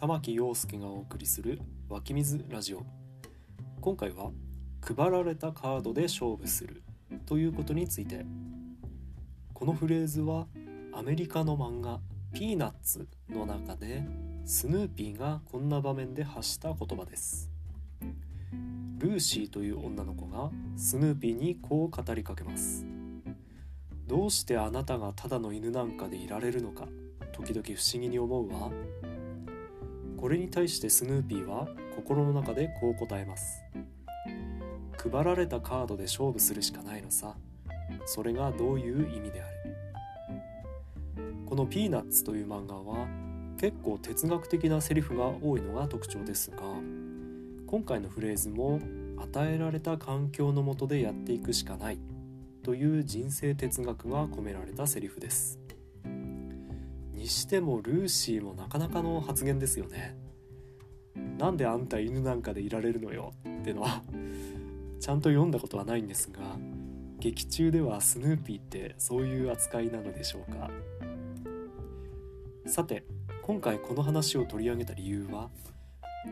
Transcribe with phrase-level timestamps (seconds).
[0.00, 2.86] 玉木陽介がお送りする湧き水ラジオ。
[3.82, 4.30] 今回は
[4.80, 6.82] 配られたカードで勝負する
[7.26, 8.24] ということについて。
[9.52, 10.46] このフレーズは
[10.94, 12.00] アメリカの漫画
[12.32, 14.02] 「ピーナッツ」の中で
[14.46, 17.50] スヌーピーがこんな場面で発した言葉です。
[18.96, 22.86] ルーシーという女の子がスヌーピーにこう語りかけます。
[24.06, 26.88] どうしてあなたがただの犬なんかでいられるのか
[27.32, 28.72] 時々不思議に思うわ。
[30.20, 31.66] これに対してスヌーピーは
[31.96, 33.64] 心の中でこう答えます
[34.98, 37.34] 配られたカードで勝負するしかないのさ
[38.04, 39.54] それがどういう意味である
[41.46, 43.08] この「ピーナッツ」という漫画は
[43.56, 46.58] 結構哲学的なセリフが多いのが特徴ですが
[47.66, 48.78] 今回のフレーズも
[49.16, 51.98] 与えられた環境の下でやっていくしかない
[52.62, 55.58] という人生哲学が込められたセリフです。
[57.20, 60.16] にしてもルーシーもなかなかの発言ですよね。
[61.38, 64.02] なんであんた犬なんかでいられるのよってのは
[65.00, 66.40] ちゃんと読んだことはないんですが
[67.18, 70.70] 劇中ではスヌーピーってそういう扱いなのでしょうか。
[72.66, 73.04] さて
[73.42, 75.50] 今回この話を取り上げた理由は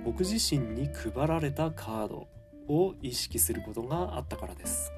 [0.04, 2.28] 僕自身に配られたカード
[2.68, 4.90] を意識することがあったからです。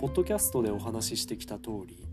[0.00, 2.04] ポッドキャストでお話ししてきた通り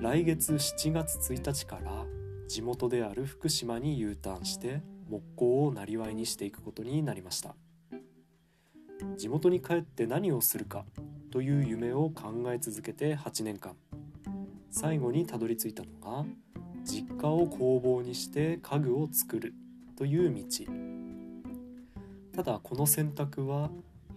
[0.00, 2.04] 来月7月1日から
[2.46, 7.56] 地元である福島に U ターンして木工をなりわいにしていくことになりました。
[9.16, 10.84] 地元に帰って何をするか
[11.32, 13.74] という夢を考え続けて8年間。
[14.70, 16.24] 最後にたどり着いたのが
[16.84, 19.52] 実家を工房にして家具を作る
[19.96, 20.42] という道。
[22.36, 23.68] ただこの選択は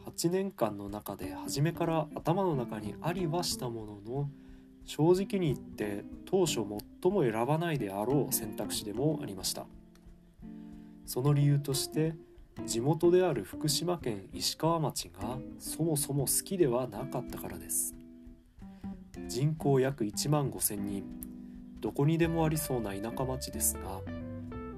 [0.06, 4.30] 8年間の中で初めから頭の中にありはしたものの
[4.86, 6.66] 正直に言って当初
[7.02, 9.66] 最も選ばないであろう選択肢でもありました。
[11.06, 12.16] その理由として
[12.66, 17.96] 地元である福島県石川町がそもそも好きではなかったからです。
[19.28, 21.04] 人口約1万5,000人。
[21.82, 24.02] どこにでもありそうな田舎町ですが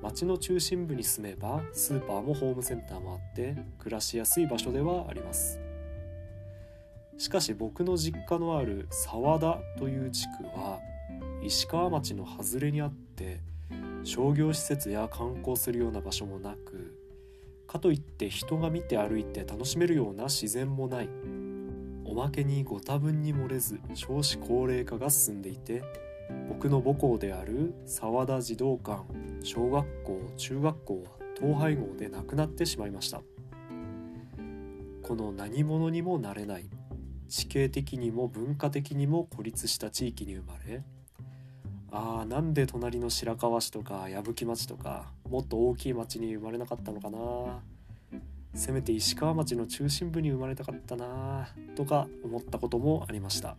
[0.02, 5.63] 町の中心部に住めばスーパーもホームセンターもあって暮らしやすい場所ではあります。
[7.18, 10.80] しかし僕の実家のある沢田という地区は
[11.44, 13.42] 石川町の外れにあって
[14.04, 16.98] 商業施設や観光するような場所もなく
[17.68, 21.10] かといって人が見て歩いて楽しめるような自然もない。
[22.06, 25.82] おまけにご多分に漏れず少子高齢化が進んでいて
[26.48, 29.02] 僕の母校である沢田児童館
[29.42, 33.22] 小学校中学校は統廃合でなくなってしまいました。
[35.02, 36.70] この何者にもなれない
[37.34, 40.84] 地形的にも文化的にも孤立した地域に生まれ
[41.92, 47.18] ああなんで隣の白河市とか矢吹町とかもっと大きい町に生まれなかったのかな。
[48.54, 53.58] せめて石川町の中心部に生まれたかったなとか思ったこともありました。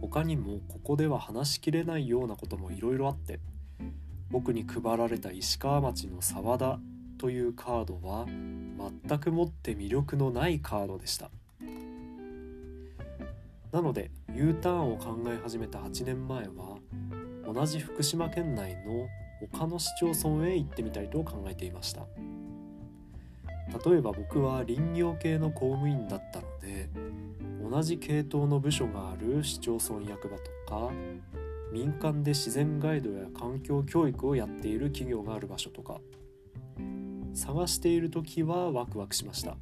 [0.00, 3.38] 他にもここでは話しきれないようなこともいろいろあって
[4.30, 6.80] 僕に配られた石川町の沢田
[7.18, 11.30] というカードは全くもって魅力のないカードでした。
[13.72, 16.78] なので U ターンを考え始めた8年前は
[17.52, 19.06] 同じ福島県内の
[19.52, 22.06] 他の市町村へ行ってみたいと考えていました。
[23.88, 26.90] 例えば僕は林業系の公務員だったので
[27.62, 30.90] 同じ系統の部署がある市町村役場とか
[31.72, 36.00] 民間で自然ガイドや環境教育をやっている企業がある場所とか
[37.32, 39.56] 探している時はワクワクしました。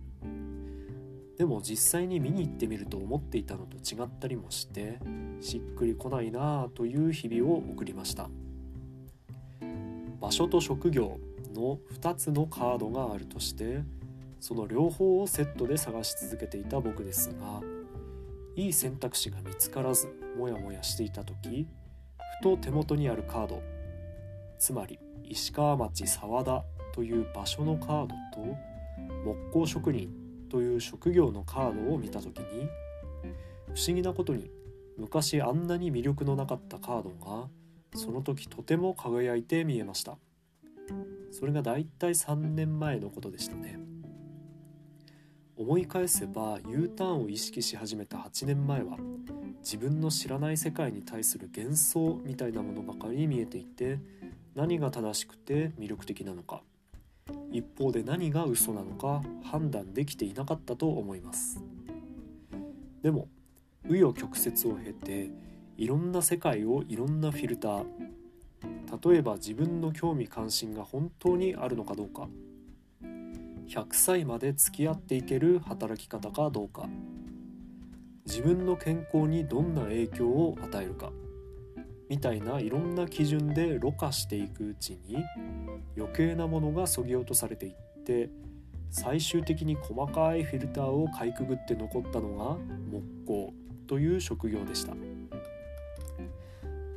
[1.39, 4.99] でも実際に見に行ってみると思っていたのと違ったりもして
[5.41, 8.29] しっくりこないなあという日々を送りました。
[10.21, 11.19] 場所と職業
[11.55, 13.83] の2つのカードがあるとして
[14.41, 17.61] その両方をセットで探し続けていた僕ですが
[18.57, 21.69] いい選択肢が見つからずモヤモヤしていた時
[22.41, 23.63] ふと手元にあるカード
[24.59, 28.57] つまり石川町沢田という場所のカードと
[29.25, 32.69] 木工職人という職業のカードを見た時に
[33.75, 34.51] 不思議なことに
[34.97, 37.49] 昔あんなに魅力のなかったカードが
[37.95, 40.19] その時とても輝いて見えました。
[41.31, 43.79] それがだいたい3年前のことでしたね。
[45.57, 48.97] 思い返せば U ターンを意識し始めた8年前は
[49.61, 53.99] 自分の知らない世界に対する幻想みたいなものばかり見えていて
[54.55, 56.63] 何が正しくて魅力的なのか
[57.53, 61.61] 一方で何が嘘なのか判断できていなかったと思います。
[63.03, 63.29] でも
[63.87, 65.31] 紆余曲折を経て
[65.77, 67.85] いろんな世界をいろんなフィルター
[69.11, 72.29] 例えば自分の興味関心が本当にあるのかどうか
[73.69, 76.89] 100歳まで付き合っていける働き方かどうか
[78.27, 81.11] 自分の健康にどんな影響を与えるか。
[82.09, 85.25] みたいないろんな基準でろ過していくうちに
[85.97, 87.75] 余計なものがそぎ落とされていっ
[88.05, 88.31] て
[88.91, 92.57] 最終的に細かいフィルターをかいくぐって残ったのが
[92.91, 93.53] 木工
[93.87, 94.95] という職業でした。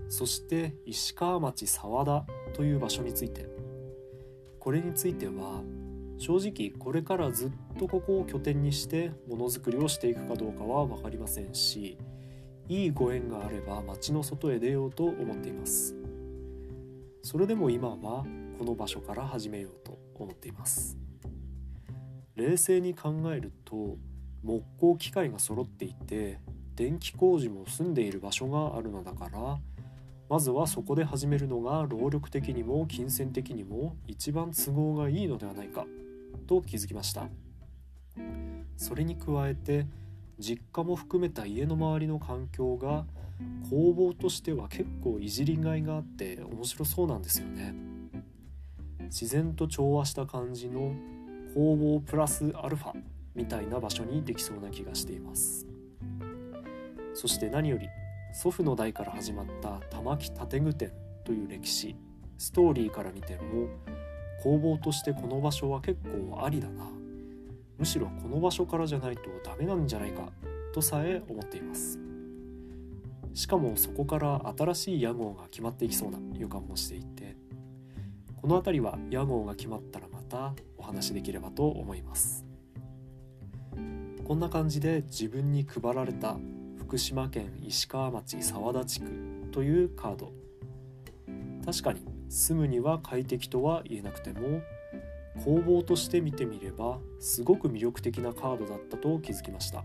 [0.10, 3.62] そして石川町沢田という場所について。
[4.62, 5.64] これについては
[6.20, 11.98] 正直これからずっとここを拠点にしてものづくりをしていくかどうかは分かりませんし
[12.72, 15.94] いいご縁があれば町の外へ出ようと思っています。
[17.22, 18.24] それでも今は
[18.58, 20.98] この場所から始めようと思っています。
[22.38, 23.98] 冷静に考えると
[24.42, 26.40] 木工機械が揃っていて
[26.78, 29.60] 電気工事も住んでいる場所があるのだから
[30.30, 35.86] まずはそこで始めるのが労力的にも金銭的にも一番都合がいいのではないか
[36.48, 37.28] と気づきました。
[38.78, 39.88] それに加えて
[40.42, 43.06] 実家も含めた家の周りの環境が
[43.70, 47.74] 工房としては結構いじりがいがあって面白そうなんですよね。
[49.04, 50.94] 自然と調和した感じの
[51.54, 52.94] 工房プラスアルファ
[53.36, 55.68] みたいな場所にできそうな気がしています。
[57.14, 57.88] そして何より
[58.34, 60.92] 祖父の代から始まった玉木建具店
[61.24, 61.96] という歴史
[62.38, 63.68] ストーリーから見ても
[64.42, 67.01] 工房としてこの場所は結構ありだな。
[67.82, 70.30] むしろこの場所からじゃないとダメなんじゃないか
[70.72, 72.00] とさえ思っています。
[73.34, 77.36] しかもそこから新しい屋号が決まっていきそうな予感もしていて
[78.40, 82.46] この辺りは屋号が決まったらまたお話しできればと思います。
[84.26, 86.38] こんな感じで自分に配られた
[86.78, 89.10] 福島県石川町沢田地区
[89.52, 90.32] というカード。
[91.66, 94.62] 確かに住むには快適とは言えなくても
[95.44, 99.84] 工房として見てみればすごく魅力的なカードだったと気づきました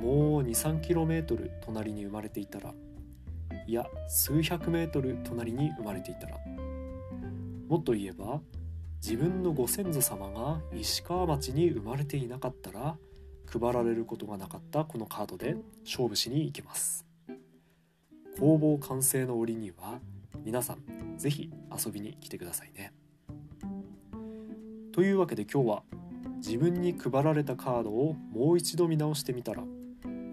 [0.00, 2.72] もう 23km 隣に生まれていたら
[3.66, 6.38] いや数百メートル隣に生まれていたら
[7.68, 8.40] もっと言えば
[9.02, 12.96] 自分のご先祖様が石川町に生まれていなかったら
[13.46, 17.04] 配られることがなかったこのカードで勝負しに行けます
[18.38, 20.00] 工房完成の折には
[20.44, 21.50] 皆さん是非
[21.84, 22.92] 遊びに来てくださいね。
[24.98, 25.82] というわけで今日は
[26.38, 29.62] 自分に配られたカードをもう一度見直してみたら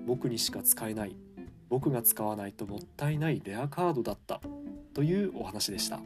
[0.08, 1.16] 僕にしか使えない
[1.70, 4.42] 僕が使わないともったいないレアカードだった
[4.96, 6.00] というお話でした。